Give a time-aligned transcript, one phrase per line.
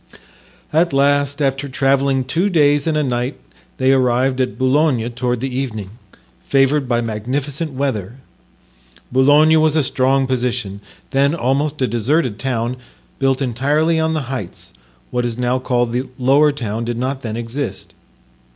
[0.73, 3.37] At last, after traveling two days and a night,
[3.77, 5.91] they arrived at Boulogne toward the evening,
[6.43, 8.15] favored by magnificent weather.
[9.11, 12.77] Boulogne was a strong position, then almost a deserted town,
[13.19, 14.73] built entirely on the heights;
[15.11, 17.93] what is now called the lower town did not then exist.